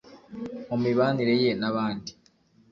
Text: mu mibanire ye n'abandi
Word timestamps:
mu 0.69 0.77
mibanire 0.83 1.33
ye 1.43 1.51
n'abandi 1.59 2.11